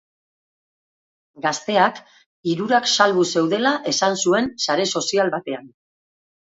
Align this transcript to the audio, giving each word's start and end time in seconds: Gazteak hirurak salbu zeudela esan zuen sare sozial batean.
Gazteak 1.43 2.01
hirurak 2.55 2.91
salbu 2.95 3.29
zeudela 3.37 3.77
esan 3.95 4.21
zuen 4.27 4.53
sare 4.69 4.91
sozial 4.99 5.35
batean. 5.41 5.75